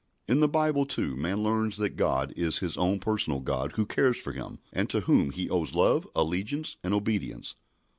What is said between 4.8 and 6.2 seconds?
to whom he owes love,